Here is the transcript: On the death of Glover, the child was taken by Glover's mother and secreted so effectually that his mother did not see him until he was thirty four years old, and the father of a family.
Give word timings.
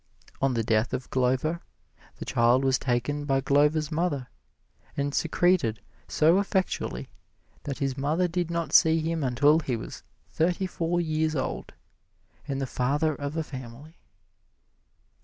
On 0.41 0.55
the 0.55 0.63
death 0.63 0.93
of 0.95 1.07
Glover, 1.11 1.61
the 2.15 2.25
child 2.25 2.63
was 2.65 2.79
taken 2.79 3.23
by 3.25 3.39
Glover's 3.39 3.91
mother 3.91 4.29
and 4.97 5.13
secreted 5.13 5.79
so 6.07 6.39
effectually 6.39 7.09
that 7.65 7.77
his 7.77 7.95
mother 7.99 8.27
did 8.27 8.49
not 8.49 8.73
see 8.73 8.99
him 8.99 9.23
until 9.23 9.59
he 9.59 9.75
was 9.75 10.01
thirty 10.31 10.65
four 10.65 10.99
years 10.99 11.35
old, 11.35 11.75
and 12.47 12.59
the 12.59 12.65
father 12.65 13.13
of 13.13 13.37
a 13.37 13.43
family. 13.43 13.99